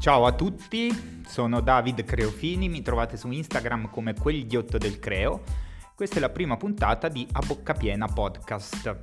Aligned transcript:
Ciao 0.00 0.24
a 0.24 0.32
tutti, 0.32 0.90
sono 1.26 1.60
David 1.60 2.06
Creofini, 2.06 2.70
mi 2.70 2.80
trovate 2.80 3.18
su 3.18 3.30
Instagram 3.30 3.90
come 3.90 4.14
Quell'Idiotto 4.14 4.78
del 4.78 4.98
Creo. 4.98 5.42
Questa 5.94 6.16
è 6.16 6.20
la 6.20 6.30
prima 6.30 6.56
puntata 6.56 7.08
di 7.08 7.28
A 7.32 7.42
Bocca 7.46 7.74
Piena 7.74 8.06
Podcast. 8.06 8.96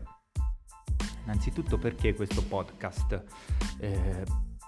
Innanzitutto 1.22 1.78
perché 1.78 2.16
questo 2.16 2.44
podcast? 2.44 3.24
Eh, 3.80 4.24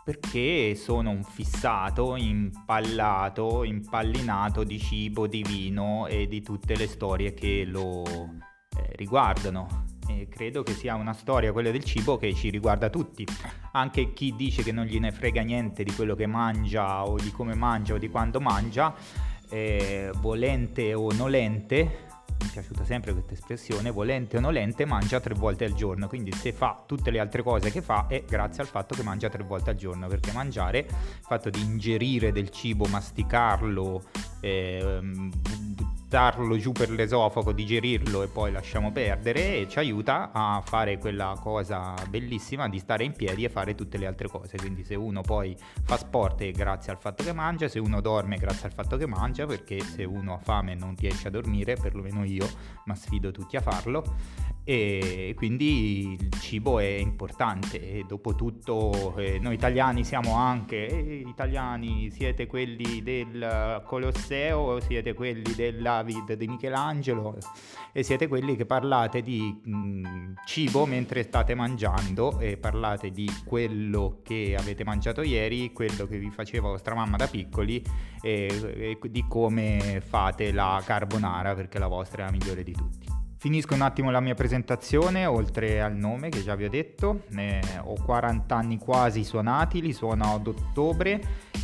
perché 0.05 0.75
sono 0.75 1.09
un 1.09 1.23
fissato, 1.23 2.15
impallato, 2.15 3.63
impallinato 3.63 4.63
di 4.63 4.77
cibo, 4.77 5.25
di 5.25 5.41
vino 5.41 6.05
e 6.05 6.27
di 6.27 6.43
tutte 6.43 6.75
le 6.75 6.85
storie 6.85 7.33
che 7.33 7.63
lo 7.65 8.03
eh, 8.03 8.91
riguardano. 8.97 9.98
Credo 10.27 10.63
che 10.63 10.73
sia 10.73 10.95
una 10.95 11.13
storia, 11.13 11.51
quella 11.51 11.71
del 11.71 11.83
cibo, 11.83 12.17
che 12.17 12.33
ci 12.33 12.49
riguarda 12.49 12.89
tutti. 12.89 13.25
Anche 13.71 14.13
chi 14.13 14.35
dice 14.35 14.63
che 14.63 14.71
non 14.71 14.85
gliene 14.85 15.11
frega 15.11 15.41
niente 15.41 15.83
di 15.83 15.93
quello 15.93 16.15
che 16.15 16.25
mangia 16.25 17.05
o 17.05 17.15
di 17.15 17.31
come 17.31 17.55
mangia 17.55 17.93
o 17.93 17.97
di 17.97 18.09
quando 18.09 18.39
mangia, 18.41 18.93
eh, 19.49 20.11
volente 20.17 20.93
o 20.93 21.11
nolente, 21.13 22.07
mi 22.39 22.47
è 22.47 22.51
piaciuta 22.51 22.85
sempre 22.85 23.11
questa 23.13 23.33
espressione, 23.33 23.91
volente 23.91 24.37
o 24.37 24.39
nolente 24.39 24.85
mangia 24.85 25.19
tre 25.19 25.33
volte 25.33 25.65
al 25.65 25.73
giorno, 25.73 26.07
quindi 26.07 26.31
se 26.31 26.53
fa 26.53 26.83
tutte 26.85 27.11
le 27.11 27.19
altre 27.19 27.43
cose 27.43 27.69
che 27.69 27.81
fa 27.81 28.07
è 28.07 28.23
grazie 28.25 28.63
al 28.63 28.69
fatto 28.69 28.95
che 28.95 29.03
mangia 29.03 29.29
tre 29.29 29.43
volte 29.43 29.71
al 29.71 29.75
giorno, 29.75 30.07
perché 30.07 30.31
mangiare, 30.31 30.79
il 30.79 30.87
fatto 31.21 31.49
di 31.49 31.61
ingerire 31.61 32.31
del 32.31 32.49
cibo, 32.49 32.85
masticarlo, 32.85 34.03
eh, 34.41 34.99
buttarlo 36.09 36.57
giù 36.57 36.71
per 36.71 36.89
l'esofago, 36.89 37.51
digerirlo 37.51 38.23
e 38.23 38.27
poi 38.27 38.51
lasciamo 38.51 38.91
perdere 38.91 39.57
e 39.57 39.67
ci 39.69 39.77
aiuta 39.77 40.31
a 40.33 40.59
fare 40.65 40.97
quella 40.97 41.37
cosa 41.39 41.93
bellissima 42.09 42.67
di 42.67 42.79
stare 42.79 43.03
in 43.03 43.13
piedi 43.13 43.43
e 43.43 43.49
fare 43.49 43.75
tutte 43.75 43.99
le 43.99 44.07
altre 44.07 44.27
cose. 44.27 44.57
Quindi 44.57 44.83
se 44.83 44.95
uno 44.95 45.21
poi 45.21 45.55
fa 45.83 45.97
sport 45.97 46.41
è 46.41 46.51
grazie 46.51 46.91
al 46.91 46.97
fatto 46.97 47.23
che 47.23 47.31
mangia, 47.31 47.67
se 47.67 47.77
uno 47.77 48.01
dorme 48.01 48.35
è 48.35 48.39
grazie 48.39 48.67
al 48.67 48.73
fatto 48.73 48.97
che 48.97 49.05
mangia, 49.05 49.45
perché 49.45 49.79
se 49.81 50.03
uno 50.03 50.33
ha 50.33 50.39
fame 50.39 50.71
e 50.71 50.75
non 50.75 50.95
riesce 50.97 51.27
a 51.27 51.31
dormire, 51.31 51.75
perlomeno 51.75 52.23
io, 52.23 52.49
ma 52.85 52.95
sfido 52.95 53.29
tutti 53.29 53.55
a 53.55 53.61
farlo, 53.61 54.03
e 54.69 55.33
quindi 55.35 56.11
il 56.11 56.31
cibo 56.33 56.77
è 56.77 56.85
importante 56.85 57.81
e 57.81 58.05
dopo 58.07 58.35
tutto 58.35 59.15
eh, 59.17 59.39
noi 59.39 59.55
italiani 59.55 60.03
siamo 60.03 60.35
anche 60.35 60.85
eh, 60.85 61.23
italiani 61.25 62.11
siete 62.11 62.45
quelli 62.45 63.01
del 63.01 63.81
Colosseo 63.83 64.79
siete 64.79 65.15
quelli 65.15 65.55
del 65.55 65.81
David 65.81 66.33
di 66.33 66.47
Michelangelo 66.47 67.35
e 67.91 68.03
siete 68.03 68.27
quelli 68.27 68.55
che 68.55 68.67
parlate 68.67 69.23
di 69.23 69.59
mh, 69.59 69.75
mm, 69.75 70.33
cibo 70.45 70.85
mentre 70.85 71.23
state 71.23 71.55
mangiando 71.55 72.37
e 72.37 72.57
parlate 72.57 73.09
di 73.09 73.27
quello 73.45 74.19
che 74.21 74.55
avete 74.55 74.83
mangiato 74.83 75.23
ieri 75.23 75.73
quello 75.73 76.05
che 76.05 76.19
vi 76.19 76.29
faceva 76.29 76.67
vostra 76.67 76.93
mamma 76.93 77.17
da 77.17 77.25
piccoli 77.25 77.83
e, 78.21 78.99
e 79.01 79.09
di 79.09 79.25
come 79.27 79.99
fate 80.05 80.51
la 80.51 80.79
carbonara 80.85 81.55
perché 81.55 81.79
la 81.79 81.87
vostra 81.87 82.21
è 82.21 82.25
la 82.25 82.31
migliore 82.31 82.61
di 82.61 82.73
tutti 82.73 83.18
Finisco 83.41 83.73
un 83.73 83.83
attimo 83.83 84.11
la 84.11 84.19
mia 84.19 84.35
presentazione, 84.35 85.25
oltre 85.25 85.81
al 85.81 85.95
nome 85.95 86.27
che 86.27 86.43
già 86.43 86.55
vi 86.55 86.65
ho 86.65 86.69
detto, 86.69 87.21
eh, 87.37 87.61
ho 87.81 87.93
40 88.03 88.53
anni 88.53 88.77
quasi 88.77 89.23
suonati, 89.23 89.81
li 89.81 89.93
suono 89.93 90.33
ad 90.33 90.45
ottobre 90.45 91.21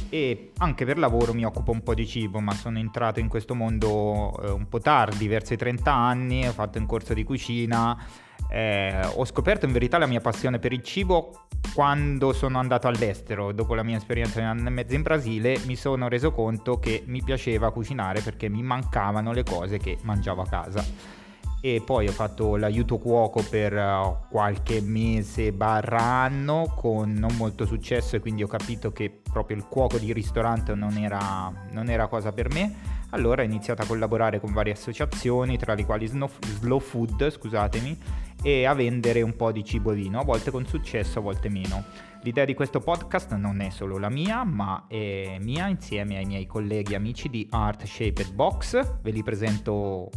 e 0.07 0.51
anche 0.59 0.85
per 0.85 0.97
lavoro 0.97 1.33
mi 1.33 1.43
occupo 1.43 1.71
un 1.71 1.83
po' 1.83 1.93
di 1.93 2.07
cibo, 2.07 2.39
ma 2.39 2.53
sono 2.53 2.77
entrato 2.77 3.19
in 3.19 3.27
questo 3.27 3.55
mondo 3.55 4.31
eh, 4.41 4.51
un 4.51 4.69
po' 4.69 4.79
tardi, 4.79 5.27
verso 5.27 5.53
i 5.53 5.57
30 5.57 5.91
anni, 5.91 6.47
ho 6.47 6.53
fatto 6.53 6.79
un 6.79 6.85
corso 6.85 7.13
di 7.13 7.25
cucina, 7.25 8.01
eh, 8.49 8.97
ho 9.13 9.25
scoperto 9.25 9.65
in 9.65 9.73
verità 9.73 9.97
la 9.97 10.07
mia 10.07 10.21
passione 10.21 10.59
per 10.59 10.71
il 10.71 10.81
cibo 10.81 11.47
quando 11.73 12.31
sono 12.31 12.57
andato 12.57 12.87
all'estero, 12.87 13.51
dopo 13.51 13.75
la 13.75 13.83
mia 13.83 13.97
esperienza 13.97 14.39
di 14.39 14.45
un 14.45 14.51
anno 14.51 14.67
e 14.69 14.71
mezzo 14.71 14.95
in 14.95 15.01
Brasile, 15.01 15.59
mi 15.65 15.75
sono 15.75 16.07
reso 16.07 16.31
conto 16.31 16.79
che 16.79 17.03
mi 17.07 17.21
piaceva 17.21 17.73
cucinare 17.73 18.21
perché 18.21 18.47
mi 18.47 18.63
mancavano 18.63 19.33
le 19.33 19.43
cose 19.43 19.77
che 19.77 19.97
mangiavo 20.03 20.41
a 20.41 20.47
casa 20.47 21.23
e 21.67 21.81
poi 21.83 22.07
ho 22.07 22.11
fatto 22.11 22.57
l'aiuto 22.57 22.99
cuoco 22.99 23.43
per 23.49 23.73
uh, 23.73 24.27
qualche 24.29 24.81
mese 24.81 25.51
barra 25.51 25.99
anno 25.99 26.71
con 26.75 27.11
non 27.13 27.35
molto 27.37 27.65
successo 27.65 28.15
e 28.15 28.19
quindi 28.19 28.43
ho 28.43 28.47
capito 28.47 28.91
che 28.91 29.09
proprio 29.09 29.57
il 29.57 29.65
cuoco 29.65 29.97
di 29.97 30.13
ristorante 30.13 30.75
non 30.75 30.95
era, 30.95 31.51
non 31.71 31.89
era 31.89 32.05
cosa 32.05 32.31
per 32.33 32.53
me. 32.53 32.93
Allora 33.09 33.41
ho 33.41 33.45
iniziato 33.45 33.81
a 33.81 33.85
collaborare 33.87 34.39
con 34.39 34.53
varie 34.53 34.73
associazioni, 34.73 35.57
tra 35.57 35.73
le 35.73 35.85
quali 35.85 36.05
Slow, 36.05 36.29
Slow 36.59 36.79
Food, 36.79 37.31
scusatemi, 37.31 37.97
e 38.43 38.65
a 38.65 38.73
vendere 38.75 39.23
un 39.23 39.35
po' 39.35 39.51
di 39.51 39.63
cibo 39.63 39.91
e 39.91 39.95
vino, 39.95 40.19
a 40.19 40.23
volte 40.23 40.51
con 40.51 40.67
successo, 40.67 41.17
a 41.17 41.23
volte 41.23 41.49
meno. 41.49 41.83
L'idea 42.21 42.45
di 42.45 42.53
questo 42.53 42.79
podcast 42.79 43.33
non 43.33 43.61
è 43.61 43.71
solo 43.71 43.97
la 43.97 44.11
mia, 44.11 44.43
ma 44.43 44.85
è 44.87 45.37
mia 45.41 45.67
insieme 45.67 46.17
ai 46.17 46.25
miei 46.25 46.45
colleghi 46.45 46.93
amici 46.93 47.27
di 47.27 47.47
Art 47.49 47.85
Shaped 47.85 48.33
Box. 48.33 48.99
Ve 49.01 49.09
li 49.09 49.23
presento 49.23 50.11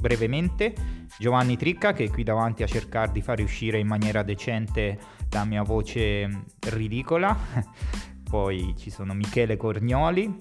brevemente 0.00 0.74
Giovanni 1.18 1.56
Tricca 1.56 1.92
che 1.92 2.04
è 2.04 2.10
qui 2.10 2.22
davanti 2.22 2.62
a 2.62 2.66
cercare 2.66 3.12
di 3.12 3.22
fare 3.22 3.42
uscire 3.42 3.78
in 3.78 3.86
maniera 3.86 4.22
decente 4.22 4.98
la 5.30 5.44
mia 5.44 5.62
voce 5.62 6.44
ridicola. 6.68 7.36
Poi 8.28 8.74
ci 8.76 8.90
sono 8.90 9.14
Michele 9.14 9.56
Cornioli, 9.56 10.36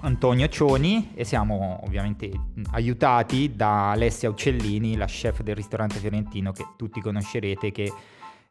Antonio 0.00 0.48
Cioni 0.48 1.12
e 1.14 1.24
siamo 1.24 1.80
ovviamente 1.84 2.30
aiutati 2.70 3.54
da 3.54 3.90
Alessia 3.90 4.30
Uccellini, 4.30 4.96
la 4.96 5.06
chef 5.06 5.42
del 5.42 5.54
ristorante 5.54 5.98
fiorentino 5.98 6.52
che 6.52 6.66
tutti 6.76 7.00
conoscerete 7.00 7.70
che 7.70 7.92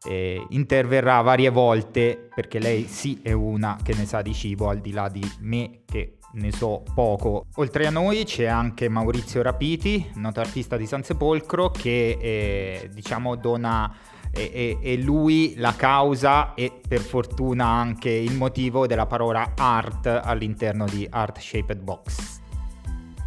eh, 0.04 0.44
interverrà 0.50 1.20
varie 1.20 1.50
volte 1.50 2.28
perché 2.34 2.58
lei 2.58 2.86
sì 2.86 3.20
è 3.22 3.32
una 3.32 3.78
che 3.82 3.94
ne 3.94 4.06
sa 4.06 4.22
di 4.22 4.32
cibo 4.32 4.68
al 4.68 4.80
di 4.80 4.92
là 4.92 5.08
di 5.08 5.22
me 5.40 5.80
che 5.84 6.18
ne 6.32 6.52
so 6.52 6.82
poco. 6.94 7.46
Oltre 7.56 7.86
a 7.86 7.90
noi 7.90 8.24
c'è 8.24 8.46
anche 8.46 8.88
Maurizio 8.88 9.42
Rapiti, 9.42 10.10
noto 10.14 10.40
artista 10.40 10.76
di 10.76 10.86
San 10.86 11.02
Sepolcro, 11.02 11.70
che 11.70 12.18
eh, 12.20 12.90
diciamo 12.92 13.36
dona 13.36 13.94
è, 14.32 14.96
lui 14.96 15.54
la 15.56 15.74
causa 15.76 16.54
e 16.54 16.80
per 16.86 17.00
fortuna 17.00 17.66
anche 17.66 18.08
il 18.08 18.34
motivo 18.34 18.86
della 18.86 19.06
parola 19.06 19.52
art 19.54 20.06
all'interno 20.06 20.86
di 20.86 21.06
Art 21.08 21.38
Shaped 21.38 21.80
Box. 21.80 22.40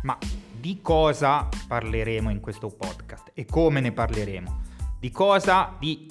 Ma 0.01 0.17
di 0.59 0.81
cosa 0.81 1.47
parleremo 1.67 2.31
in 2.31 2.39
questo 2.39 2.69
podcast 2.69 3.31
e 3.35 3.45
come 3.45 3.81
ne 3.81 3.91
parleremo? 3.91 4.61
Di 4.99 5.11
cosa? 5.11 5.75
Di 5.79 6.09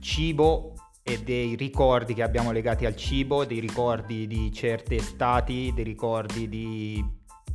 cibo 0.00 0.72
e 1.08 1.22
dei 1.22 1.54
ricordi 1.54 2.12
che 2.12 2.22
abbiamo 2.22 2.52
legati 2.52 2.84
al 2.84 2.94
cibo, 2.94 3.46
dei 3.46 3.60
ricordi 3.60 4.26
di 4.26 4.52
certe 4.52 4.96
estati, 4.96 5.72
dei 5.74 5.84
ricordi 5.84 6.50
di 6.50 7.02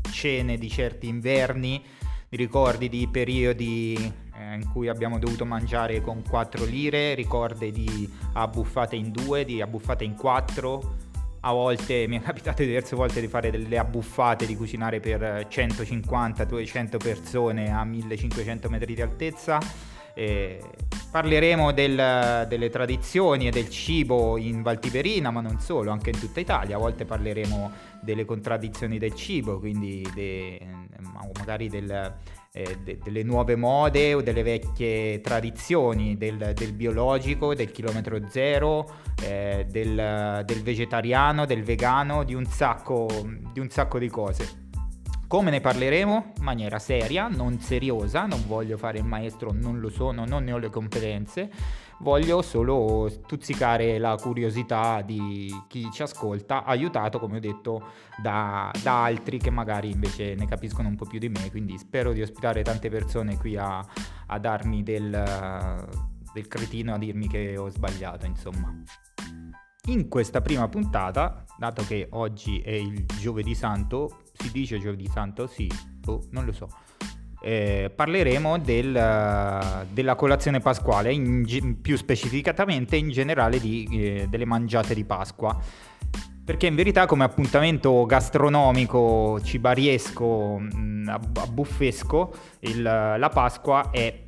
cene 0.09 0.58
di 0.58 0.69
certi 0.69 1.08
inverni, 1.08 1.80
dei 2.30 2.40
ricordi 2.40 2.90
di 2.90 3.08
periodi 3.08 4.12
eh, 4.36 4.56
in 4.56 4.68
cui 4.72 4.88
abbiamo 4.88 5.19
dovuto 5.19 5.46
mangiare 5.46 6.02
con 6.02 6.24
4 6.28 6.66
lire, 6.66 7.13
ricordi 7.13 7.72
di 7.72 8.12
abbuffate 8.34 8.96
in 8.96 9.12
2, 9.12 9.46
di 9.46 9.62
abbuffate 9.62 10.03
in 10.03 10.16
4. 10.16 10.96
A 11.42 11.52
volte 11.52 12.08
mi 12.09 12.18
è 12.18 12.22
capitato 12.22 12.63
diverse 12.63 12.96
volte 12.96 13.22
di 13.22 13.28
fare 13.28 13.52
delle 13.52 13.78
abbuffate, 13.78 14.47
di 14.47 14.56
cucinare 14.56 15.00
per 15.00 15.47
150-200 15.47 16.97
persone 16.97 17.72
a 17.72 17.84
1500 17.84 18.69
metri 18.69 18.96
di 18.96 19.02
altezza 19.03 19.59
eh, 20.16 20.59
parleremo 21.13 21.72
del, 21.74 22.47
delle 22.47 22.72
tradizioni 22.72 23.46
e 23.46 23.51
del 23.51 23.69
cibo 23.69 24.35
in 24.35 24.63
Valtiberina, 24.63 25.29
ma 25.29 25.41
non 25.41 25.59
solo, 25.59 25.91
anche 25.91 26.09
in 26.09 26.19
tutta 26.19 26.40
Italia. 26.40 26.75
A 26.75 26.79
volte 26.79 27.06
parleremo 27.06 27.72
delle 28.01 28.25
contraddizioni 28.25 28.98
del 28.98 29.13
cibo, 29.13 29.60
quindi 29.60 30.04
de, 30.15 30.60
magari 31.38 31.69
del, 31.69 32.15
eh, 32.51 32.77
de, 32.83 32.98
delle 32.98 33.21
nuove 33.21 33.56
mode 33.56 34.15
o 34.15 34.24
delle 34.24 34.42
vecchie 34.42 35.21
tradizioni 35.21 36.18
del, 36.18 36.54
del 36.56 36.74
biologico, 36.74 37.54
del 37.54 37.69
chilometro 37.69 38.19
zero, 38.30 38.89
eh, 39.21 39.68
del, 39.69 40.42
del, 40.44 40.63
vegetariano, 40.63 41.45
del 41.45 41.62
vegano, 41.62 42.24
di 42.24 42.33
un 42.33 42.45
sacco 42.45 43.06
di, 43.54 43.59
un 43.59 43.69
sacco 43.69 44.00
di 44.00 44.09
cose. 44.09 44.62
Come 45.33 45.50
ne 45.50 45.62
parleremo? 45.62 46.33
In 46.38 46.44
maniera 46.44 46.77
seria, 46.77 47.27
non 47.27 47.59
seriosa, 47.59 48.27
non 48.27 48.45
voglio 48.45 48.77
fare 48.77 49.00
il 49.00 49.03
maestro, 49.03 49.51
non 49.51 49.80
lo 49.80 49.89
sono, 49.89 50.25
non 50.25 50.44
ne 50.44 50.53
ho 50.53 50.59
le 50.59 50.69
competenze, 50.69 51.50
voglio 52.01 52.44
solo 52.44 53.09
stuzzicare 53.09 53.97
la 53.97 54.15
curiosità 54.21 55.01
di 55.01 55.51
chi 55.68 55.89
ci 55.91 56.03
ascolta, 56.03 56.63
aiutato, 56.63 57.18
come 57.18 57.38
ho 57.38 57.39
detto, 57.39 57.81
da, 58.21 58.69
da 58.83 59.06
altri 59.06 59.39
che 59.39 59.50
magari 59.50 59.89
invece 59.89 60.35
ne 60.35 60.47
capiscono 60.47 60.88
un 60.88 60.95
po' 60.95 61.07
più 61.07 61.18
di 61.18 61.30
me, 61.30 61.50
quindi 61.50 61.80
spero 61.80 62.13
di 62.13 62.21
ospitare 62.21 62.62
tante 62.62 62.89
persone 62.89 63.35
qui 63.39 63.57
a, 63.57 63.83
a 64.27 64.38
darmi 64.38 64.83
del, 64.83 65.09
del 66.31 66.47
cretino, 66.47 66.94
a 66.94 67.00
dirmi 67.00 67.27
che 67.27 67.57
ho 67.57 67.69
sbagliato, 67.69 68.27
insomma. 68.27 68.71
In 69.88 70.09
questa 70.09 70.41
prima 70.41 70.68
puntata, 70.69 71.44
dato 71.57 71.83
che 71.88 72.07
oggi 72.12 72.59
è 72.59 72.71
il 72.71 73.03
giovedì 73.19 73.56
santo, 73.56 74.23
si 74.44 74.51
dice 74.51 74.80
giovedì 74.80 75.07
santo? 75.07 75.48
Sì, 75.48 75.72
oh, 76.06 76.22
non 76.31 76.45
lo 76.45 76.51
so. 76.51 76.68
Eh, 77.42 77.92
parleremo 77.94 78.60
del, 78.60 79.86
della 79.92 80.16
colazione 80.16 80.60
pasquale, 80.60 81.13
in, 81.13 81.81
più 81.81 81.98
specificatamente 81.98 82.95
in 82.95 83.10
generale 83.10 83.60
di, 83.60 83.88
eh, 83.92 84.28
delle 84.30 84.45
mangiate 84.45 84.94
di 84.94 85.04
Pasqua. 85.06 85.57
perché 86.45 86.68
in 86.68 86.75
verità 86.75 87.06
come 87.06 87.24
appuntamento 87.24 88.06
gastronomico, 88.06 89.40
cibariesco, 89.42 90.60
mm, 90.60 91.07
abbuffesco, 91.07 92.34
il, 92.62 92.81
la 92.81 93.30
Pasqua 93.34 93.92
è 93.92 94.25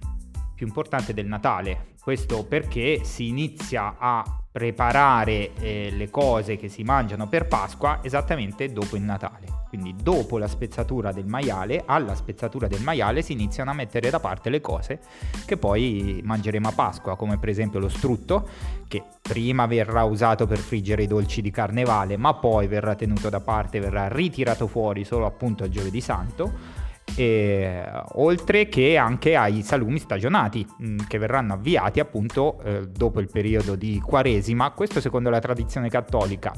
più 0.56 0.65
importante 0.65 1.13
del 1.13 1.25
Natale. 1.25 1.94
Questo 2.00 2.45
perché 2.45 3.03
si 3.03 3.27
inizia 3.27 3.95
a 4.00 4.44
preparare 4.55 5.53
eh, 5.55 5.89
le 5.91 6.09
cose 6.09 6.55
che 6.55 6.69
si 6.69 6.83
mangiano 6.83 7.27
per 7.27 7.45
Pasqua 7.45 7.99
esattamente 8.01 8.71
dopo 8.71 8.95
il 8.95 9.01
Natale. 9.01 9.63
Quindi 9.67 9.93
dopo 10.01 10.37
la 10.37 10.47
spezzatura 10.47 11.11
del 11.11 11.25
maiale, 11.25 11.83
alla 11.85 12.15
spezzatura 12.15 12.65
del 12.67 12.81
maiale 12.81 13.21
si 13.21 13.33
iniziano 13.33 13.71
a 13.71 13.73
mettere 13.73 14.09
da 14.09 14.21
parte 14.21 14.49
le 14.49 14.61
cose 14.61 15.01
che 15.45 15.57
poi 15.57 16.21
mangeremo 16.23 16.69
a 16.69 16.71
Pasqua, 16.71 17.17
come 17.17 17.37
per 17.37 17.49
esempio 17.49 17.79
lo 17.79 17.89
strutto, 17.89 18.47
che 18.87 19.03
prima 19.21 19.65
verrà 19.65 20.05
usato 20.05 20.47
per 20.47 20.59
friggere 20.59 21.03
i 21.03 21.07
dolci 21.07 21.41
di 21.41 21.51
carnevale, 21.51 22.15
ma 22.15 22.33
poi 22.35 22.67
verrà 22.67 22.95
tenuto 22.95 23.27
da 23.27 23.41
parte, 23.41 23.81
verrà 23.81 24.07
ritirato 24.07 24.67
fuori 24.67 25.03
solo 25.03 25.25
appunto 25.25 25.65
a 25.65 25.69
giovedì 25.69 25.99
santo. 25.99 26.84
E, 27.15 27.83
oltre 28.15 28.67
che 28.67 28.97
anche 28.97 29.35
ai 29.35 29.62
salumi 29.62 30.00
stagionati 30.00 30.65
mh, 30.65 30.88
mm, 30.88 30.97
che 31.07 31.17
verranno 31.17 31.53
avviati 31.53 32.00
appunto 32.00 32.59
eh, 32.62 32.88
dopo 32.88 33.19
il 33.19 33.29
periodo 33.31 33.75
di 33.75 34.00
Quaresima, 34.00 34.71
questo 34.71 35.00
secondo 35.00 35.29
la 35.29 35.39
tradizione 35.39 35.89
cattolica 35.89 36.51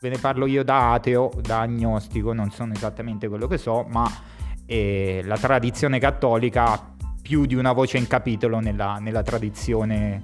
ve 0.00 0.10
ne 0.10 0.18
parlo 0.18 0.46
io 0.46 0.62
da 0.62 0.92
ateo, 0.92 1.30
da 1.40 1.60
agnostico, 1.60 2.32
non 2.32 2.50
sono 2.50 2.72
esattamente 2.72 3.28
quello 3.28 3.46
che 3.46 3.58
so, 3.58 3.84
ma 3.88 4.08
eh, 4.66 5.22
la 5.24 5.36
tradizione 5.36 5.98
cattolica 5.98 6.66
ha 6.66 6.94
più 7.20 7.46
di 7.46 7.54
una 7.54 7.72
voce 7.72 7.98
in 7.98 8.06
capitolo 8.06 8.60
nella, 8.60 8.98
nella 9.00 9.22
tradizione 9.22 10.22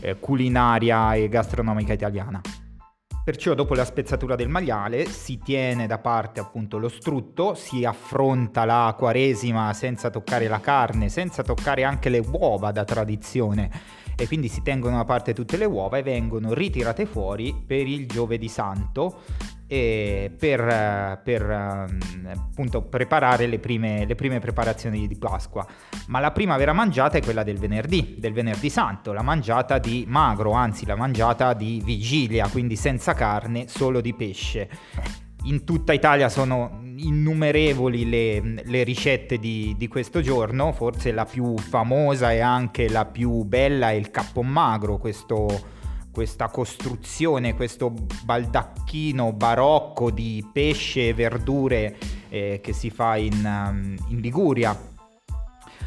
eh, 0.00 0.18
culinaria 0.18 1.14
e 1.14 1.28
gastronomica 1.28 1.92
italiana. 1.92 2.40
Perciò 3.24 3.54
dopo 3.54 3.72
la 3.72 3.86
spezzatura 3.86 4.34
del 4.36 4.50
maiale 4.50 5.06
si 5.06 5.38
tiene 5.38 5.86
da 5.86 5.96
parte 5.96 6.40
appunto 6.40 6.76
lo 6.76 6.90
strutto, 6.90 7.54
si 7.54 7.82
affronta 7.82 8.66
la 8.66 8.94
quaresima 8.98 9.72
senza 9.72 10.10
toccare 10.10 10.46
la 10.46 10.60
carne, 10.60 11.08
senza 11.08 11.42
toccare 11.42 11.84
anche 11.84 12.10
le 12.10 12.18
uova 12.18 12.70
da 12.70 12.84
tradizione 12.84 13.70
e 14.16 14.26
quindi 14.26 14.48
si 14.48 14.62
tengono 14.62 14.96
da 14.96 15.04
parte 15.04 15.34
tutte 15.34 15.56
le 15.56 15.64
uova 15.64 15.98
e 15.98 16.02
vengono 16.02 16.52
ritirate 16.54 17.06
fuori 17.06 17.54
per 17.66 17.86
il 17.86 18.06
giovedì 18.06 18.48
santo 18.48 19.20
per, 19.66 21.20
per 21.24 21.50
ehm, 21.50 22.28
appunto 22.50 22.82
preparare 22.82 23.46
le 23.46 23.58
prime, 23.58 24.04
le 24.04 24.14
prime, 24.14 24.38
preparazioni 24.38 25.08
di 25.08 25.16
Pasqua. 25.16 25.66
Ma 26.08 26.20
la 26.20 26.30
prima 26.30 26.56
vera 26.56 26.72
mangiata 26.72 27.18
è 27.18 27.22
quella 27.22 27.42
del 27.42 27.58
venerdì, 27.58 28.16
del 28.18 28.32
venerdì 28.32 28.70
santo, 28.70 29.12
la 29.12 29.22
mangiata 29.22 29.78
di 29.78 30.04
magro, 30.06 30.52
anzi 30.52 30.86
la 30.86 30.96
mangiata 30.96 31.54
di 31.54 31.80
vigilia, 31.84 32.46
quindi 32.48 32.76
senza 32.76 33.14
carne, 33.14 33.66
solo 33.68 34.00
di 34.00 34.14
pesce. 34.14 34.68
In 35.44 35.64
tutta 35.64 35.92
Italia 35.92 36.28
sono 36.28 36.80
innumerevoli 36.96 38.08
le, 38.08 38.62
le 38.64 38.82
ricette 38.82 39.38
di, 39.38 39.74
di, 39.76 39.88
questo 39.88 40.20
giorno, 40.20 40.72
forse 40.72 41.12
la 41.12 41.24
più 41.24 41.56
famosa 41.56 42.32
e 42.32 42.40
anche 42.40 42.88
la 42.88 43.04
più 43.04 43.42
bella 43.44 43.90
è 43.90 43.94
il 43.94 44.10
cappon 44.10 44.46
magro, 44.46 44.98
questo, 44.98 45.48
questa 46.10 46.48
costruzione, 46.48 47.54
questo 47.54 47.92
baldacchino 48.24 49.32
barocco 49.32 50.10
di 50.10 50.46
pesce 50.52 51.08
e 51.08 51.14
verdure 51.14 51.96
eh, 52.28 52.60
che 52.62 52.72
si 52.72 52.90
fa 52.90 53.16
in, 53.16 53.96
in 54.08 54.20
Liguria 54.20 54.92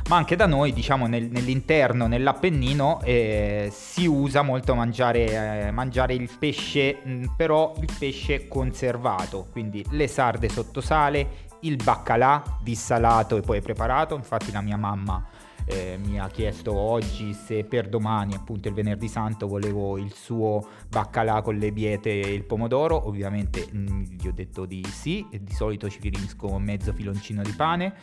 ma 0.07 0.15
anche 0.15 0.35
da 0.35 0.45
noi, 0.45 0.71
diciamo, 0.71 1.07
nel, 1.07 1.29
nell'interno, 1.29 2.07
nell'Appennino, 2.07 3.01
eh, 3.03 3.69
si 3.71 4.05
usa 4.05 4.41
molto 4.41 4.73
mangiare, 4.73 5.67
eh, 5.67 5.71
mangiare 5.71 6.13
il 6.13 6.29
pesce, 6.39 6.99
mh, 7.03 7.11
mm, 7.11 7.23
però 7.35 7.73
il 7.81 7.89
pesce 7.97 8.47
conservato, 8.47 9.47
quindi 9.51 9.85
le 9.91 10.07
sarde 10.07 10.47
sotto 10.49 10.79
sale, 10.79 11.45
il 11.61 11.75
baccalà 11.75 12.41
dissalato 12.61 13.35
e 13.35 13.41
poi 13.41 13.61
preparato, 13.61 14.15
infatti 14.15 14.51
la 14.51 14.61
mia 14.61 14.77
mamma 14.77 15.25
eh, 15.69 15.99
mi 16.01 16.17
ha 16.17 16.29
chiesto 16.29 16.73
oggi 16.73 17.33
se 17.33 17.65
per 17.65 17.89
domani, 17.89 18.33
appunto 18.33 18.69
il 18.69 18.73
venerdì 18.73 19.09
santo, 19.09 19.47
volevo 19.47 19.97
il 19.97 20.13
suo 20.13 20.65
baccalà 20.87 21.41
con 21.41 21.57
le 21.57 21.73
biete 21.73 22.21
e 22.21 22.33
il 22.33 22.45
pomodoro. 22.45 23.07
Ovviamente 23.07 23.67
mh, 23.69 23.77
mm, 23.77 24.01
gli 24.17 24.27
ho 24.27 24.31
detto 24.31 24.65
di 24.65 24.83
sì, 24.85 25.27
e 25.29 25.43
di 25.43 25.53
solito 25.53 25.89
ci 25.89 25.99
finisco 25.99 26.57
mezzo 26.57 26.93
filoncino 26.93 27.41
di 27.41 27.51
pane. 27.51 27.93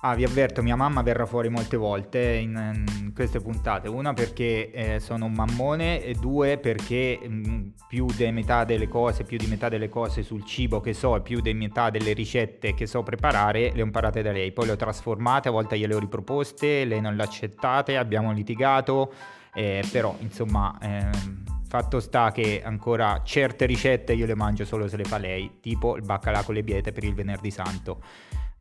Ah, 0.00 0.14
vi 0.14 0.22
avverto, 0.22 0.62
mia 0.62 0.76
mamma 0.76 1.02
verrà 1.02 1.26
fuori 1.26 1.48
molte 1.48 1.76
volte 1.76 2.20
in, 2.20 2.84
in 3.00 3.12
queste 3.12 3.40
puntate. 3.40 3.88
Una 3.88 4.12
perché 4.12 4.70
eh, 4.70 5.00
sono 5.00 5.24
un 5.24 5.32
mammone 5.32 6.04
e 6.04 6.14
due 6.14 6.56
perché 6.58 7.18
mh, 7.20 7.50
mm, 7.50 7.68
più 7.88 8.06
di 8.06 8.30
metà 8.30 8.62
delle 8.62 8.86
cose, 8.86 9.24
più 9.24 9.36
di 9.36 9.46
metà 9.46 9.68
delle 9.68 9.88
cose 9.88 10.22
sul 10.22 10.44
cibo 10.44 10.80
che 10.80 10.94
so 10.94 11.16
e 11.16 11.20
più 11.20 11.40
di 11.40 11.52
metà 11.52 11.90
delle 11.90 12.12
ricette 12.12 12.74
che 12.74 12.86
so 12.86 13.02
preparare 13.02 13.72
le 13.74 13.82
ho 13.82 13.84
imparate 13.84 14.22
da 14.22 14.30
lei. 14.30 14.52
Poi 14.52 14.66
le 14.66 14.72
ho 14.72 14.76
trasformate, 14.76 15.48
a 15.48 15.50
volte 15.50 15.76
gliele 15.76 15.94
ho 15.94 15.98
riproposte, 15.98 16.84
lei 16.84 17.00
non 17.00 17.16
le 17.16 17.22
accettate, 17.24 17.96
abbiamo 17.96 18.32
litigato, 18.32 19.12
eh, 19.54 19.82
però 19.90 20.14
insomma... 20.20 20.78
Eh, 20.80 21.56
Fatto 21.68 22.00
sta 22.00 22.32
che 22.32 22.62
ancora 22.64 23.20
certe 23.22 23.66
ricette 23.66 24.14
io 24.14 24.24
le 24.24 24.34
mangio 24.34 24.64
solo 24.64 24.88
se 24.88 24.96
le 24.96 25.04
fa 25.04 25.18
lei, 25.18 25.58
tipo 25.60 25.96
il 25.96 26.02
baccalà 26.02 26.42
con 26.42 26.54
le 26.54 26.62
biete 26.62 26.92
per 26.92 27.04
il 27.04 27.12
venerdì 27.12 27.50
santo 27.50 28.00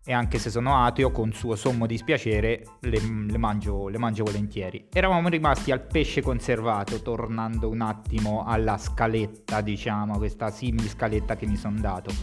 e 0.10 0.14
anche 0.14 0.40
se 0.40 0.50
sono 0.50 0.86
ateo 0.86 1.12
con 1.12 1.34
suo 1.34 1.58
sommo 1.58 1.86
dispiacere 1.86 2.64
le, 2.80 2.98
le, 3.28 3.38
mangio, 3.38 3.90
le, 3.90 3.98
mangio, 3.98 4.24
volentieri. 4.24 4.88
Eravamo 4.90 5.28
rimasti 5.28 5.70
al 5.70 5.82
pesce 5.82 6.22
conservato, 6.22 7.02
tornando 7.02 7.68
un 7.68 7.82
attimo 7.82 8.46
alla 8.46 8.78
scaletta, 8.78 9.60
diciamo, 9.60 10.18
questa 10.18 10.50
simile 10.50 10.88
scaletta 10.88 11.36
che 11.36 11.46
mi 11.46 11.58
sono 11.58 11.82
dato. 11.82 12.14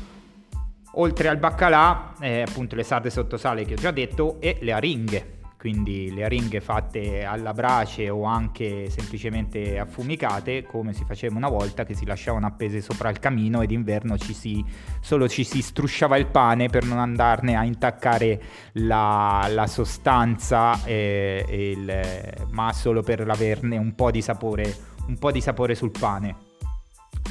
Oltre 0.92 1.28
al 1.28 1.36
baccalà, 1.36 2.14
eh, 2.20 2.40
appunto 2.40 2.75
le 2.75 2.84
sarde 2.84 3.10
sotto 3.10 3.36
sale 3.36 3.66
che 3.66 3.75
ho 3.75 3.76
già 3.76 3.90
detto 3.90 4.40
e 4.40 4.56
le 4.62 4.72
aringhe 4.72 5.33
quindi 5.64 6.12
le 6.12 6.25
aringhe 6.25 6.61
fatte 6.61 7.25
alla 7.25 7.55
brace 7.55 8.11
o 8.11 8.25
anche 8.25 8.90
semplicemente 8.90 9.78
affumicate 9.78 10.64
come 10.64 10.93
si 10.93 11.05
faceva 11.06 11.37
una 11.37 11.49
volta 11.49 11.87
che 11.87 11.94
si 11.94 12.05
lasciavano 12.05 12.44
appese 12.44 12.82
sopra 12.82 13.08
il 13.08 13.19
camino 13.19 13.62
ed 13.62 13.70
d'inverno 13.70 14.19
ci 14.19 14.34
si, 14.34 14.62
solo 15.00 15.26
ci 15.26 15.43
si 15.43 15.62
strusciava 15.62 16.19
il 16.19 16.26
pane 16.26 16.69
per 16.69 16.84
non 16.84 16.98
andarne 16.98 17.56
a 17.56 17.65
intaccare 17.65 18.43
la, 18.72 19.46
la 19.48 19.67
sostanza 19.67 20.84
eh, 20.84 21.46
il, 21.48 22.46
ma 22.50 22.70
solo 22.74 23.00
per 23.00 23.27
averne 23.27 23.79
un 23.79 23.94
po' 23.94 24.10
di 24.10 24.20
sapore, 24.20 24.70
un 25.06 25.17
po' 25.17 25.32
di 25.32 25.41
sapore 25.41 25.74
sul 25.74 25.93
pane. 25.98 26.44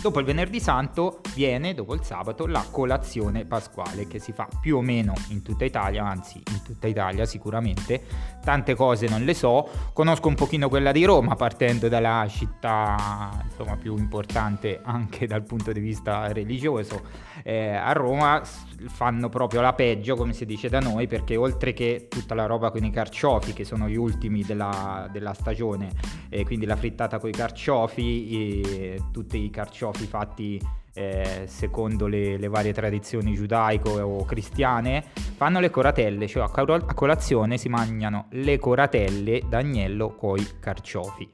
Dopo 0.04 0.20
il 0.20 0.26
venerdì 0.26 0.60
santo 0.60 1.22
viene, 1.34 1.74
dopo 1.74 1.94
il 1.94 2.04
sabato, 2.04 2.46
la 2.46 2.66
colazione 2.70 3.46
pasquale 3.46 4.06
che 4.06 4.20
si 4.20 4.34
fa 4.34 4.50
più 4.60 4.76
o 4.76 4.82
meno 4.82 5.14
in 5.30 5.42
tutta 5.42 5.64
Italia, 5.64 6.06
anzi 6.06 6.44
in 6.52 6.62
tutta 6.62 6.88
Italia 6.88 7.24
sicuramente. 7.24 8.04
Tante 8.44 8.76
cose 8.76 9.08
non 9.08 9.24
le 9.24 9.34
so, 9.34 9.66
conosco 9.94 10.28
un 10.28 10.36
pochino 10.36 10.68
quella 10.68 10.92
di 10.92 11.06
Roma 11.06 11.36
partendo 11.36 11.88
dalla 11.88 12.26
città 12.28 13.46
insomma, 13.46 13.78
più 13.78 13.96
importante 13.96 14.82
anche 14.84 15.26
dal 15.26 15.44
punto 15.44 15.72
di 15.72 15.80
vista 15.80 16.30
religioso. 16.34 17.04
Eh, 17.42 17.70
a 17.70 17.94
Roma 17.94 18.42
fanno 18.88 19.30
proprio 19.30 19.62
la 19.62 19.72
peggio 19.72 20.18
come 20.18 20.34
si 20.34 20.46
dice 20.46 20.68
da 20.68 20.82
noi 20.82 21.08
perché 21.08 21.38
oltre 21.38 21.72
che 21.72 22.08
tutta 22.10 22.36
la 22.36 22.46
roba 22.46 22.72
con 22.72 22.84
i 22.84 22.92
carciofi 22.92 23.54
che 23.54 23.64
sono 23.64 23.88
gli 23.88 23.96
ultimi 23.96 24.44
della, 24.44 25.08
della 25.10 25.34
stagione, 25.34 25.92
eh, 26.28 26.44
quindi 26.44 26.66
la 26.66 26.76
frittata 26.76 27.20
con 27.20 27.30
i 27.30 27.34
carciofi, 27.34 28.30
e 28.34 29.02
tutti 29.14 29.42
i 29.42 29.50
carciofi 29.50 29.92
carciofi 29.94 30.08
fatti 30.08 30.62
eh, 30.96 31.46
secondo 31.48 32.08
le, 32.08 32.38
le, 32.38 32.48
varie 32.48 32.74
tradizioni 32.74 33.34
giudaico 33.34 33.92
o 33.92 34.26
cristiane, 34.26 35.04
fanno 35.36 35.60
le 35.60 35.70
coratelle, 35.70 36.28
cioè 36.28 36.44
a, 36.44 36.94
colazione 36.94 37.58
si 37.58 37.70
mangiano 37.70 38.28
le 38.32 38.60
coratelle 38.60 39.42
d'agnello 39.48 40.16
coi 40.16 40.46
carciofi. 40.60 41.30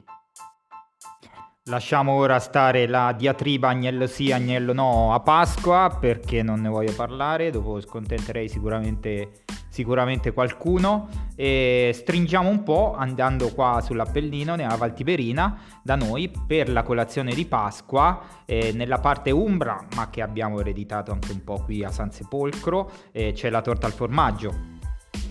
Lasciamo 1.64 2.12
ora 2.12 2.38
stare 2.40 2.86
la 2.86 3.12
diatriba 3.12 3.68
agnello 3.68 4.06
sì, 4.06 4.32
agnello 4.32 4.72
no 4.72 5.12
a 5.12 5.20
Pasqua 5.20 5.94
perché 6.00 6.42
non 6.42 6.60
ne 6.60 6.68
voglio 6.68 6.92
parlare, 6.94 7.50
dopo 7.50 7.80
scontenterei 7.80 8.48
sicuramente 8.48 9.44
sicuramente 9.70 10.32
qualcuno. 10.32 11.08
E 11.34 11.92
stringiamo 11.94 12.50
un 12.50 12.62
po' 12.62 12.94
andando 12.94 13.48
qua 13.54 13.80
sull'Appellino, 13.82 14.56
nella 14.56 14.76
Val 14.76 14.92
Tiberina, 14.92 15.58
da 15.82 15.94
noi 15.94 16.30
per 16.46 16.68
la 16.68 16.82
colazione 16.82 17.32
di 17.32 17.46
Pasqua, 17.46 18.20
eh, 18.44 18.72
nella 18.72 18.98
parte 18.98 19.30
umbra, 19.30 19.82
ma 19.94 20.10
che 20.10 20.20
abbiamo 20.20 20.60
ereditato 20.60 21.12
anche 21.12 21.32
un 21.32 21.42
po' 21.42 21.62
qui 21.64 21.82
a 21.82 21.90
San 21.90 22.10
Sepolcro, 22.10 22.90
eh, 23.12 23.32
c'è 23.32 23.48
la 23.48 23.62
torta 23.62 23.86
al 23.86 23.92
formaggio, 23.92 24.54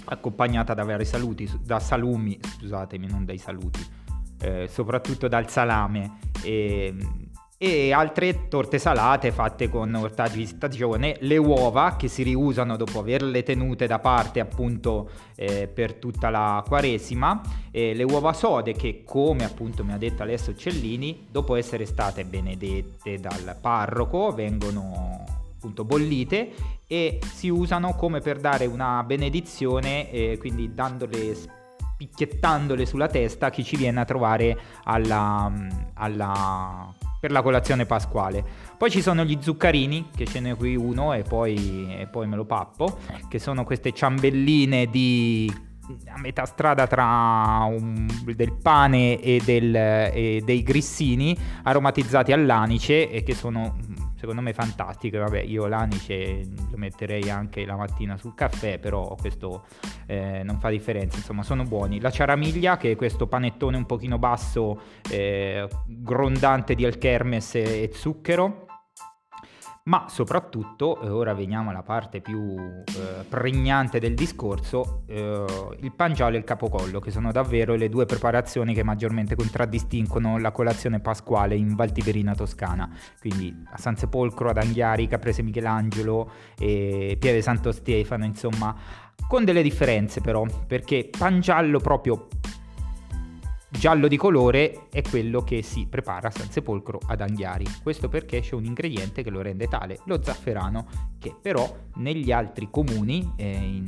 accompagnata 0.05 0.73
da 0.73 0.83
vari 0.83 1.05
saluti, 1.05 1.47
da 1.63 1.79
salumi, 1.79 2.39
scusatemi, 2.41 3.05
non 3.07 3.25
dai 3.25 3.37
saluti, 3.37 3.85
eh, 4.41 4.67
soprattutto 4.67 5.27
dal 5.27 5.47
salame. 5.49 6.17
E, 6.41 6.95
e 7.61 7.91
altre 7.91 8.47
torte 8.47 8.79
salate 8.79 9.33
fatte 9.33 9.67
con 9.67 9.93
ortaggi 9.93 10.37
di 10.37 10.45
stagione, 10.45 11.17
le 11.19 11.35
uova 11.35 11.97
che 11.97 12.07
si 12.07 12.23
riusano 12.23 12.77
dopo 12.77 12.99
averle 12.99 13.43
tenute 13.43 13.85
da 13.85 13.99
parte 13.99 14.39
appunto 14.39 15.09
eh, 15.35 15.67
per 15.67 15.95
tutta 15.95 16.29
la 16.29 16.63
quaresima, 16.65 17.41
e 17.69 17.93
le 17.93 18.03
uova 18.03 18.31
sode 18.31 18.71
che 18.71 19.03
come 19.03 19.43
appunto 19.43 19.83
mi 19.83 19.91
ha 19.91 19.97
detto 19.97 20.23
Alessio 20.23 20.55
Cellini, 20.55 21.27
dopo 21.29 21.55
essere 21.55 21.85
state 21.85 22.23
benedette 22.23 23.19
dal 23.19 23.57
parroco, 23.59 24.31
vengono 24.31 25.25
appunto 25.57 25.83
bollite 25.83 26.51
e 26.87 27.19
si 27.33 27.49
usano 27.49 27.93
come 27.93 28.21
per 28.21 28.39
dare 28.39 28.67
una 28.67 29.03
benedizione, 29.03 30.09
eh, 30.09 30.37
quindi 30.39 30.73
dandole 30.73 31.35
picchiettandole 31.97 32.85
sulla 32.85 33.09
testa 33.09 33.49
chi 33.49 33.65
ci 33.65 33.75
viene 33.75 33.99
a 33.99 34.05
trovare 34.05 34.57
alla, 34.85 35.51
alla 35.95 36.93
per 37.19 37.31
la 37.31 37.41
colazione 37.41 37.85
pasquale. 37.85 38.43
Poi 38.77 38.89
ci 38.89 39.01
sono 39.01 39.23
gli 39.23 39.37
zuccarini, 39.41 40.09
che 40.15 40.25
ce 40.25 40.39
n'è 40.39 40.55
qui 40.55 40.75
uno 40.75 41.13
e 41.13 41.23
poi, 41.23 41.95
e 41.99 42.07
poi 42.07 42.27
me 42.27 42.35
lo 42.35 42.45
pappo, 42.45 42.97
che 43.27 43.39
sono 43.39 43.63
queste 43.63 43.91
ciambelline 43.91 44.87
di 44.87 45.67
a 46.05 46.19
metà 46.19 46.45
strada 46.45 46.85
tra 46.85 47.65
un, 47.67 48.07
del 48.35 48.53
pane 48.53 49.19
e, 49.19 49.41
del, 49.43 49.75
e, 49.75 50.41
dei 50.45 50.61
grissini 50.61 51.35
aromatizzati 51.63 52.31
all'anice 52.31 53.09
e 53.09 53.23
che 53.23 53.33
sono 53.33 53.75
secondo 54.19 54.41
me 54.41 54.53
fantastiche. 54.53 55.17
Vabbè, 55.17 55.39
io 55.39 55.65
l'anice 55.67 56.45
lo 56.69 56.77
metterei 56.77 57.29
anche 57.29 57.65
la 57.65 57.77
mattina 57.77 58.17
sul 58.17 58.35
caffè, 58.35 58.77
però 58.77 59.15
questo 59.19 59.65
eh, 60.05 60.41
non 60.43 60.59
fa 60.59 60.69
differenza, 60.69 61.17
insomma, 61.17 61.41
sono 61.41 61.63
buoni. 61.63 61.99
La 62.01 62.11
ciaramiglia, 62.11 62.77
che 62.77 62.91
è 62.91 62.95
questo 62.95 63.27
panettone 63.27 63.77
un 63.77 63.85
pochino 63.85 64.19
basso, 64.19 64.81
eh, 65.09 65.67
grondante 65.85 66.75
di 66.75 66.85
alchermes 66.85 67.55
e, 67.55 67.61
e 67.61 67.91
zucchero 67.93 68.67
ma 69.83 70.05
soprattutto, 70.07 71.01
eh, 71.01 71.09
ora 71.09 71.33
veniamo 71.33 71.69
alla 71.71 71.81
parte 71.81 72.21
più 72.21 72.55
eh, 72.57 73.23
pregnante 73.27 73.99
del 73.99 74.13
discorso, 74.13 75.03
eh, 75.07 75.45
il 75.79 75.91
pangiolo 75.93 76.35
e 76.35 76.37
il 76.39 76.43
capocollo, 76.43 76.99
che 76.99 77.11
sono 77.11 77.31
davvero 77.31 77.75
le 77.75 77.89
due 77.89 78.05
preparazioni 78.05 78.73
che 78.73 78.83
maggiormente 78.83 79.35
contraddistinguono 79.35 80.37
la 80.37 80.51
colazione 80.51 80.99
pasquale 80.99 81.55
in 81.55 81.75
Valtiverina 81.75 82.35
Toscana, 82.35 82.89
quindi 83.19 83.63
a 83.71 83.77
San 83.77 83.95
Sepolcro, 83.95 84.49
ad 84.49 84.57
Anghiari, 84.57 85.07
Caprese 85.07 85.41
Michelangelo 85.41 86.31
e 86.57 87.17
Pieve 87.19 87.41
Santo 87.41 87.71
Stefano, 87.71 88.25
insomma, 88.25 88.75
con 89.27 89.43
delle 89.43 89.61
differenze 89.61 90.21
però, 90.21 90.45
perché 90.67 91.09
pangiallo 91.17 91.79
proprio 91.79 92.27
giallo 93.69 94.07
di 94.07 94.17
colore 94.17 94.87
è 94.89 95.01
quello 95.01 95.41
che 95.43 95.61
si 95.61 95.87
prepara 95.89 96.29
a 96.29 96.31
San 96.31 96.49
Sepolcro 96.49 96.99
ad 97.05 97.21
Anghiari. 97.21 97.65
Questo 97.83 98.09
perché 98.09 98.41
c'è 98.41 98.55
un 98.55 98.65
ingrediente 98.65 99.23
che 99.23 99.29
lo 99.29 99.41
rende 99.41 99.67
tale, 99.67 99.99
lo 100.05 100.21
zafferano, 100.21 100.87
che 101.19 101.35
però 101.39 101.73
negli 101.95 102.31
altri 102.31 102.69
comuni, 102.71 103.33
eh, 103.35 103.47
in 103.47 103.87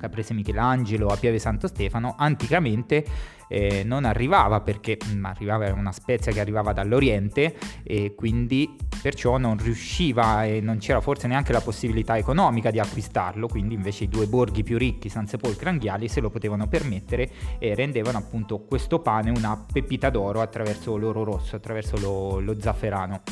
Caprese 0.00 0.34
Michelangelo, 0.34 1.08
a 1.08 1.16
Pieve 1.16 1.38
Santo 1.38 1.66
Stefano, 1.66 2.14
anticamente 2.18 3.04
eh, 3.50 3.82
non 3.84 4.04
arrivava 4.04 4.60
perché 4.60 4.96
mh, 4.96 5.18
mm, 5.18 5.24
arrivava, 5.24 5.72
una 5.72 5.92
spezia 5.92 6.30
che 6.30 6.40
arrivava 6.40 6.72
dall'Oriente 6.72 7.56
e 7.82 8.14
quindi 8.14 8.76
perciò 9.02 9.38
non 9.38 9.56
riusciva 9.58 10.44
e 10.44 10.60
non 10.60 10.78
c'era 10.78 11.00
forse 11.00 11.26
neanche 11.26 11.52
la 11.52 11.60
possibilità 11.60 12.16
economica 12.16 12.70
di 12.70 12.78
acquistarlo, 12.78 13.48
quindi 13.48 13.74
invece 13.74 14.04
i 14.04 14.08
due 14.08 14.26
borghi 14.26 14.62
più 14.62 14.78
ricchi, 14.78 15.08
San 15.08 15.26
Sepolcro 15.26 15.68
e 15.68 15.72
Anghiali, 15.72 16.08
se 16.08 16.20
lo 16.20 16.30
potevano 16.30 16.68
permettere 16.68 17.30
e 17.58 17.74
rendevano 17.74 18.18
appunto 18.18 18.60
questo 18.60 19.00
pane 19.00 19.30
una 19.30 19.62
pepita 19.70 20.10
d'oro 20.10 20.40
attraverso 20.40 20.96
l'oro 20.96 21.24
rosso, 21.24 21.56
attraverso 21.56 21.98
lo, 21.98 22.40
lo 22.40 22.60
zafferano 22.60 23.22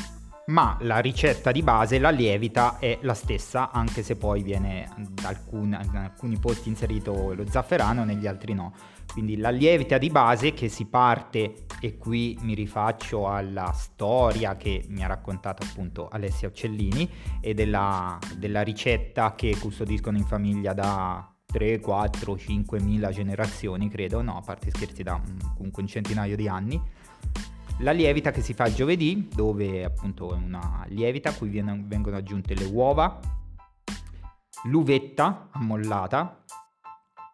ma 0.49 0.77
la 0.81 0.99
ricetta 0.99 1.51
di 1.51 1.61
base, 1.61 1.99
la 1.99 2.09
lievita, 2.09 2.79
è 2.79 2.97
la 3.01 3.13
stessa, 3.13 3.71
anche 3.71 4.03
se 4.03 4.15
poi 4.15 4.41
viene 4.41 4.87
da 5.09 5.29
alcun, 5.29 5.79
in 5.81 5.95
alcuni 5.95 6.37
posti 6.37 6.69
inserito 6.69 7.33
lo 7.33 7.47
zafferano, 7.47 8.03
negli 8.03 8.27
altri 8.27 8.53
no. 8.53 8.73
Quindi 9.11 9.37
la 9.37 9.49
lievita 9.49 9.97
di 9.97 10.09
base 10.09 10.53
che 10.53 10.67
si 10.67 10.85
parte, 10.85 11.65
e 11.79 11.97
qui 11.97 12.37
mi 12.41 12.53
rifaccio 12.53 13.27
alla 13.27 13.71
storia 13.73 14.55
che 14.55 14.85
mi 14.89 15.03
ha 15.03 15.07
raccontato 15.07 15.65
appunto 15.65 16.07
Alessia 16.09 16.47
Uccellini 16.47 17.09
e 17.41 17.53
della, 17.53 18.17
della 18.35 18.61
ricetta 18.61 19.35
che 19.35 19.55
custodiscono 19.59 20.17
in 20.17 20.25
famiglia 20.25 20.73
da 20.73 21.31
3, 21.45 21.79
4, 21.79 22.37
5 22.37 22.79
mila 22.81 23.11
generazioni, 23.11 23.89
credo, 23.89 24.21
no, 24.21 24.37
a 24.37 24.41
parte 24.41 24.69
scherzi 24.69 25.01
da 25.03 25.19
comunque 25.55 25.81
un 25.81 25.87
centinaio 25.87 26.35
di 26.35 26.47
anni. 26.47 26.81
La 27.81 27.91
lievita 27.91 28.31
che 28.31 28.41
si 28.41 28.53
fa 28.53 28.71
giovedì, 28.73 29.29
dove 29.33 29.85
appunto 29.85 30.33
è 30.33 30.37
una 30.37 30.83
lievita 30.89 31.29
a 31.29 31.33
cui 31.33 31.49
vengono 31.49 32.17
aggiunte 32.17 32.53
le 32.53 32.65
uova, 32.65 33.19
l'uvetta 34.65 35.47
ammollata, 35.51 36.43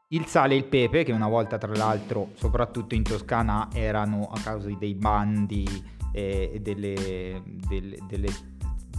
il 0.10 0.26
sale 0.26 0.54
e 0.54 0.58
il 0.58 0.66
pepe, 0.66 1.04
che 1.04 1.12
una 1.12 1.28
volta 1.28 1.58
tra 1.58 1.74
l'altro, 1.74 2.30
soprattutto 2.36 2.94
in 2.94 3.02
Toscana, 3.02 3.70
erano 3.74 4.30
a 4.32 4.40
causa 4.40 4.70
dei 4.78 4.94
bandi 4.94 5.66
e 6.12 6.52
eh, 6.54 6.60
delle, 6.62 7.42
delle, 7.68 7.98
delle, 8.08 8.30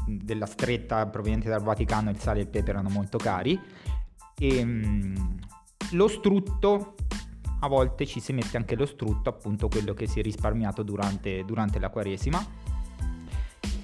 della 0.04 0.46
stretta 0.46 1.06
proveniente 1.06 1.48
dal 1.48 1.62
Vaticano, 1.62 2.10
il 2.10 2.18
sale 2.18 2.40
e 2.40 2.42
il 2.42 2.48
pepe 2.48 2.70
erano 2.70 2.88
molto 2.88 3.18
cari. 3.18 3.58
E, 4.36 4.62
um, 4.62 5.36
lo 5.92 6.08
strutto, 6.08 6.96
a 7.66 7.68
volte 7.68 8.06
ci 8.06 8.20
si 8.20 8.32
mette 8.32 8.56
anche 8.56 8.74
lo 8.74 8.86
strutto, 8.86 9.28
appunto 9.28 9.68
quello 9.68 9.94
che 9.94 10.06
si 10.06 10.20
è 10.20 10.22
risparmiato 10.22 10.82
durante, 10.82 11.44
durante 11.44 11.78
la 11.78 11.90
Quaresima. 11.90 12.74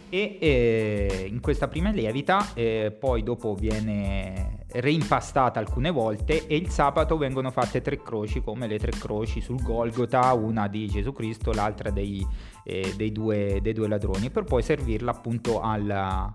E 0.09 0.37
eh, 0.41 1.27
in 1.27 1.41
questa 1.41 1.69
prima 1.69 1.91
lievita 1.91 2.53
eh, 2.53 2.95
poi 2.99 3.23
dopo 3.23 3.55
viene 3.55 4.67
reimpastata 4.73 5.59
alcune 5.59 5.91
volte 5.91 6.47
e 6.47 6.57
il 6.57 6.69
sabato 6.69 7.17
vengono 7.17 7.51
fatte 7.51 7.81
tre 7.81 8.03
croci 8.03 8.43
come 8.43 8.67
le 8.67 8.79
tre 8.79 8.91
croci 8.91 9.41
sul 9.41 9.63
Golgota, 9.63 10.33
una 10.35 10.69
di 10.69 10.87
Gesù 10.87 11.13
Cristo, 11.13 11.53
l'altra 11.53 11.89
dei, 11.89 12.27
eh, 12.65 12.93
dei, 12.95 13.11
due, 13.11 13.61
dei 13.63 13.73
due, 13.73 13.89
ladroni, 13.89 14.31
per 14.31 14.45
poi 14.45 14.63
servirla 14.63 15.13
appunto 15.13 15.61
alla, 15.61 16.35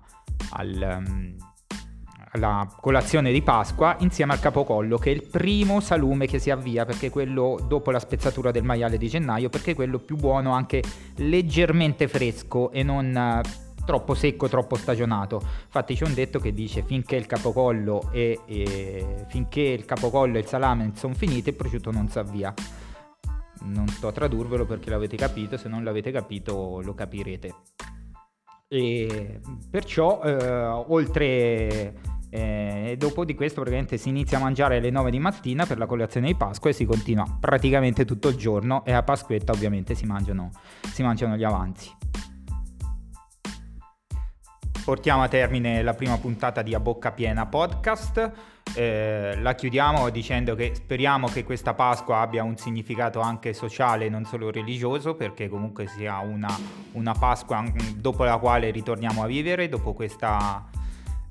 al, 0.54 1.36
alla 2.32 2.68
colazione 2.80 3.32
di 3.32 3.42
Pasqua 3.42 3.96
insieme 4.00 4.34
al 4.34 4.40
capocollo 4.40 4.98
che 4.98 5.12
è 5.12 5.14
il 5.14 5.24
primo 5.24 5.80
salume 5.80 6.28
che 6.28 6.40
si 6.40 6.50
avvia 6.50 6.86
perché 6.86 7.10
quello 7.10 7.60
dopo 7.68 7.92
la 7.92 8.00
spezzatura 8.00 8.52
del 8.52 8.64
maiale 8.64 8.98
di 8.98 9.08
gennaio 9.08 9.50
perché 9.50 9.72
è 9.72 9.76
quello 9.76 10.00
più 10.00 10.18
buono 10.18 10.52
anche 10.52 10.84
leggermente 11.16 12.08
fresco 12.08 12.72
e 12.72 12.84
non 12.84 13.42
troppo 13.88 14.14
secco, 14.16 14.50
troppo 14.50 14.76
stagionato. 14.76 15.42
Infatti 15.64 15.96
c'è 15.96 16.06
un 16.06 16.14
detto 16.14 16.40
che 16.40 16.54
dice 16.54 16.84
finché 16.84 17.16
il 17.16 17.26
capocollo 17.26 18.10
e, 18.12 18.42
e 18.46 19.26
finché 19.30 19.62
il 19.62 19.86
capocollo 19.86 20.36
e 20.36 20.42
il 20.42 20.46
salame 20.46 20.92
sono 20.96 21.14
finiti 21.14 21.50
il 21.50 21.56
prosciutto 21.56 21.90
non 21.90 22.10
si 22.10 22.20
avvia. 22.20 22.54
Non 23.62 23.88
sto 23.88 24.10
a 24.10 24.12
tradurvelo 24.12 24.66
perché 24.66 24.90
l'avete 24.90 25.16
capito, 25.16 25.56
se 25.56 25.70
non 25.70 25.86
l'avete 25.86 26.12
capito 26.12 26.82
lo 26.84 26.94
capirete. 26.94 27.56
E 28.68 29.40
perciò 29.72 30.22
eh, 30.22 30.66
oltre 30.66 31.94
eh, 32.30 32.96
dopo 32.98 33.26
di 33.26 33.36
questo 33.36 33.62
praticamente 33.62 33.98
si 33.98 34.10
inizia 34.10 34.38
a 34.38 34.42
mangiare 34.42 34.78
alle 34.78 34.90
9 34.90 35.12
di 35.12 35.20
mattina 35.20 35.66
per 35.66 35.78
la 35.78 35.86
colazione 35.86 36.28
di 36.28 36.36
Pasqua 36.36 36.70
e 36.70 36.74
si 36.74 36.86
continua 36.86 37.26
praticamente 37.40 38.06
tutto 38.06 38.28
il 38.28 38.36
giorno 38.36 38.84
e 38.86 38.92
a 38.92 39.04
Pasquetta 39.04 39.52
ovviamente 39.52 39.96
si 39.96 40.06
mangiano, 40.06 40.52
si 40.92 41.04
mangiano 41.04 41.36
gli 41.36 41.44
avanzi 41.44 41.96
portiamo 44.88 45.22
a 45.22 45.28
termine 45.28 45.82
la 45.82 45.94
prima 45.94 46.18
puntata 46.18 46.62
di 46.62 46.74
A 46.74 46.80
Bocca 46.80 47.12
Piena 47.12 47.46
podcast. 47.46 48.32
Eh, 48.74 49.38
la 49.38 49.54
chiudiamo 49.54 50.08
dicendo 50.08 50.56
che 50.56 50.76
speriamo 50.76 51.28
che 51.28 51.44
questa 51.44 51.74
Pasqua 51.74 52.22
abbia 52.22 52.44
un 52.44 52.56
significato 52.56 53.20
anche 53.20 53.52
sociale, 53.52 54.08
non 54.08 54.24
solo 54.24 54.50
religioso, 54.50 55.16
perché 55.16 55.50
comunque 55.50 55.88
sia 55.88 56.20
una, 56.20 56.48
una 56.94 57.12
Pasqua 57.12 57.66
dopo 57.98 58.24
la 58.24 58.38
quale 58.38 58.72
ritorniamo 58.72 59.24
a 59.24 59.26
vivere, 59.26 59.68
dopo 59.68 59.92
questa 59.92 60.66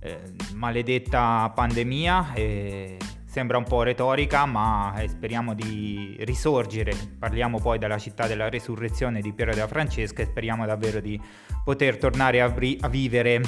eh, 0.07 0.21
maledetta 0.55 1.51
pandemia. 1.55 2.33
Eh, 2.35 2.97
sembra 3.25 3.59
un 3.59 3.65
po' 3.65 3.83
retorica, 3.83 4.47
ma 4.47 4.95
eh, 4.97 5.09
speriamo 5.09 5.53
di 5.53 6.17
risorgere. 6.21 6.95
Parliamo 7.19 7.59
poi 7.59 7.79
della 7.79 7.99
città 7.99 8.27
della 8.27 8.49
resurrezione 8.49 9.21
di 9.21 9.33
Piero 9.33 9.53
della 9.53 9.67
Francesca 9.67 10.23
e 10.23 10.27
speriamo 10.27 10.65
davvero 10.65 11.01
di 11.01 11.21
poter 11.65 11.99
tornare 11.99 12.41
a, 12.41 12.49
bri- 12.49 12.79
a 12.81 12.89
vivere 12.89 13.41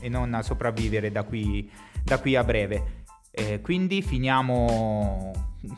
e 0.00 0.08
non 0.08 0.32
a 0.34 0.42
sopravvivere 0.42 1.10
da 1.10 1.24
qui, 1.24 1.70
da 2.02 2.20
qui 2.20 2.36
a 2.36 2.44
breve. 2.44 3.04
Eh, 3.30 3.60
quindi 3.60 4.02
finiamo, 4.02 5.32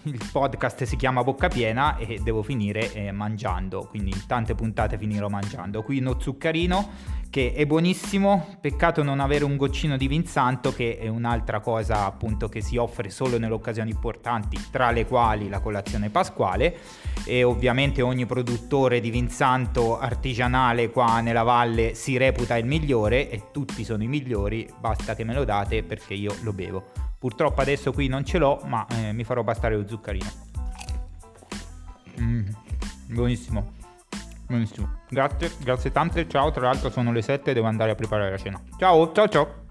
il 0.04 0.20
podcast 0.30 0.84
si 0.84 0.96
chiama 0.96 1.22
Bocca 1.22 1.48
Piena 1.48 1.96
e 1.96 2.20
devo 2.22 2.42
finire 2.42 2.92
eh, 2.92 3.12
mangiando, 3.12 3.86
quindi 3.88 4.10
in 4.10 4.26
tante 4.26 4.54
puntate 4.54 4.98
finirò 4.98 5.28
mangiando. 5.28 5.82
Qui 5.82 5.98
uno 5.98 6.18
zuccherino 6.18 7.18
che 7.30 7.52
è 7.54 7.64
buonissimo, 7.64 8.56
peccato 8.60 9.04
non 9.04 9.20
avere 9.20 9.44
un 9.44 9.56
goccino 9.56 9.96
di 9.96 10.08
vinsanto 10.08 10.72
che 10.72 10.98
è 10.98 11.06
un'altra 11.06 11.60
cosa 11.60 12.04
appunto 12.04 12.48
che 12.48 12.60
si 12.60 12.76
offre 12.76 13.08
solo 13.08 13.38
nelle 13.38 13.54
occasioni 13.54 13.90
importanti, 13.90 14.58
tra 14.70 14.90
le 14.90 15.06
quali 15.06 15.48
la 15.48 15.60
colazione 15.60 16.10
pasquale 16.10 16.76
e 17.24 17.44
ovviamente 17.44 18.02
ogni 18.02 18.26
produttore 18.26 19.00
di 19.00 19.10
vinsanto 19.10 19.98
artigianale 19.98 20.90
qua 20.90 21.20
nella 21.20 21.44
valle 21.44 21.94
si 21.94 22.16
reputa 22.16 22.56
il 22.56 22.66
migliore 22.66 23.30
e 23.30 23.44
tutti 23.52 23.84
sono 23.84 24.02
i 24.02 24.08
migliori, 24.08 24.68
basta 24.78 25.14
che 25.14 25.22
me 25.22 25.34
lo 25.34 25.44
date 25.44 25.84
perché 25.84 26.14
io 26.14 26.34
lo 26.42 26.52
bevo. 26.52 27.09
Purtroppo 27.20 27.60
adesso 27.60 27.92
qui 27.92 28.08
non 28.08 28.24
ce 28.24 28.38
l'ho, 28.38 28.62
ma 28.64 28.86
eh, 28.88 29.12
mi 29.12 29.24
farò 29.24 29.42
bastare 29.42 29.76
lo 29.76 29.86
zuccherino. 29.86 30.30
Mm, 32.18 32.48
buonissimo. 33.08 33.72
Benissimo. 34.46 35.00
Grazie, 35.10 35.52
grazie 35.60 35.92
tante. 35.92 36.26
Ciao. 36.26 36.50
Tra 36.50 36.62
l'altro 36.62 36.88
sono 36.88 37.12
le 37.12 37.20
7 37.20 37.50
e 37.50 37.54
devo 37.54 37.66
andare 37.66 37.90
a 37.90 37.94
preparare 37.94 38.30
la 38.30 38.38
cena. 38.38 38.58
Ciao, 38.78 39.12
ciao, 39.12 39.28
ciao. 39.28 39.69